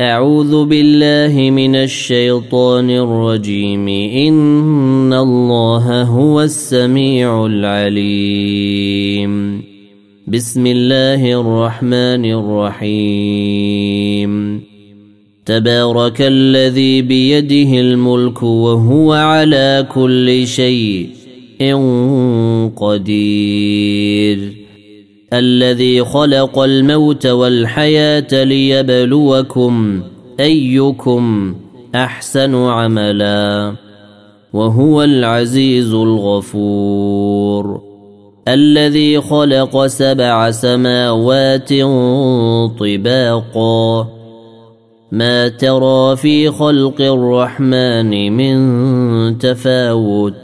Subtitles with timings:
[0.00, 3.88] أعوذ بالله من الشيطان الرجيم.
[4.28, 9.62] إن الله هو السميع العليم.
[10.26, 14.32] بسم الله الرحمن الرحيم.
[15.46, 21.08] تبارك الذي بيده الملك وهو على كل شيء
[22.76, 24.63] قدير.
[25.34, 30.02] الذي خلق الموت والحياة ليبلوكم
[30.40, 31.54] أيكم
[31.94, 33.74] أحسن عملا
[34.52, 37.82] وهو العزيز الغفور.
[38.48, 41.68] الذي خلق سبع سماوات
[42.78, 44.08] طباقا.
[45.12, 50.43] ما ترى في خلق الرحمن من تفاوت.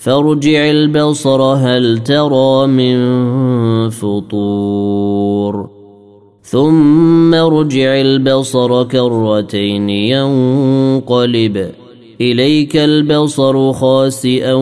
[0.00, 2.98] فارجع البصر هل ترى من
[3.90, 5.70] فطور.
[6.42, 11.70] ثم ارجع البصر كرتين ينقلب
[12.20, 14.52] إليك البصر خاسئا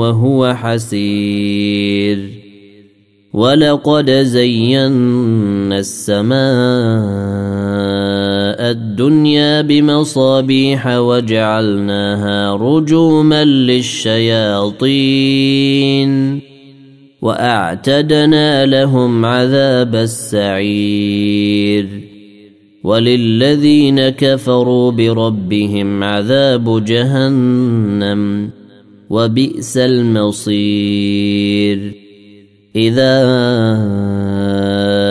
[0.00, 2.18] وهو حسير.
[3.32, 6.38] ولقد زينا السماء
[8.98, 14.80] الدنيا بمصابيح وجعلناها رجوما للشياطين
[17.22, 21.86] وأعتدنا لهم عذاب السعير
[22.84, 28.50] وللذين كفروا بربهم عذاب جهنم
[29.10, 31.28] وبئس المصير
[32.76, 33.24] إذا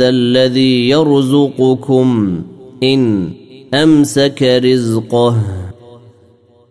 [0.00, 2.42] هذا الذي يرزقكم
[2.82, 3.30] إن
[3.74, 5.36] أمسك رزقه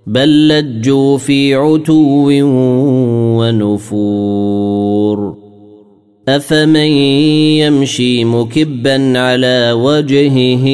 [0.07, 2.29] بل لجوا في عتو
[3.37, 5.35] ونفور
[6.29, 6.75] أفمن
[7.61, 10.65] يمشي مكبا على وجهه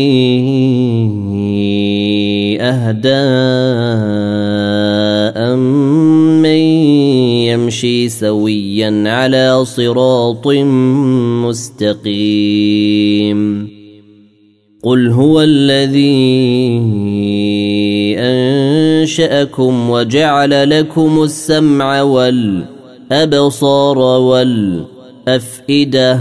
[2.61, 3.15] اهدى
[5.51, 6.25] امن
[7.65, 10.47] يمشي سويا على صراط
[12.06, 13.69] مستقيم.
[14.83, 16.45] قل هو الذي
[18.17, 23.97] أنشأكم وجعل لكم السمع والأبصار
[25.27, 26.19] والأفئدة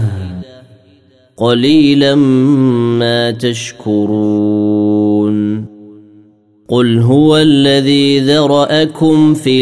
[1.37, 4.85] قليلا ما تشكرون.
[6.69, 9.61] قل هو الذي ذرأكم في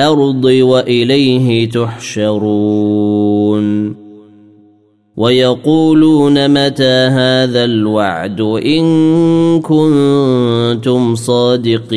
[0.00, 3.68] الأرض وإليه تحشرون.
[5.16, 11.88] ويقولون متى هذا الوعد إن كنتم صادقين.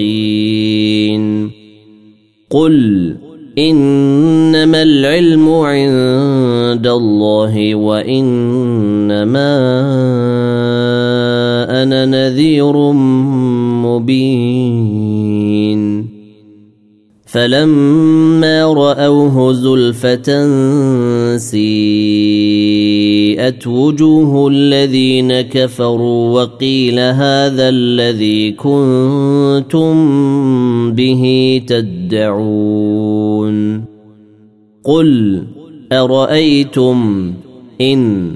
[2.50, 3.16] قل
[3.58, 9.52] إنما العلم عند الله وإنما
[11.84, 12.92] أنا نذير
[13.82, 15.01] مبين.
[17.32, 20.48] فلما رأوه زلفة
[21.38, 22.88] سيئت
[23.68, 29.94] وجوه الذين كفروا وقيل هذا الذي كنتم
[30.92, 33.12] به تدعون
[34.84, 35.44] قل
[35.92, 37.34] أرأيتم
[37.82, 38.36] إن